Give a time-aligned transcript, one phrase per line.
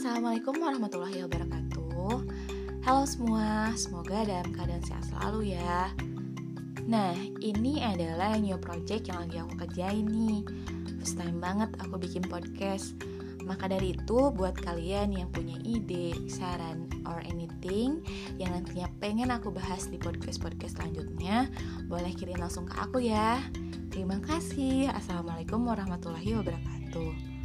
[0.00, 2.24] Assalamualaikum warahmatullahi wabarakatuh.
[2.88, 5.92] Halo semua, semoga dalam keadaan sehat selalu ya.
[6.88, 7.12] Nah,
[7.44, 10.40] ini adalah new project yang lagi aku kerjain nih.
[10.96, 12.96] First time banget aku bikin podcast.
[13.44, 18.00] Maka dari itu, buat kalian yang punya ide, saran, or anything
[18.40, 21.48] Yang nantinya pengen aku bahas di podcast-podcast selanjutnya
[21.92, 23.36] Boleh kirim langsung ke aku ya.
[23.92, 24.88] Terima kasih.
[24.96, 27.39] Assalamualaikum warahmatullahi wabarakatuh.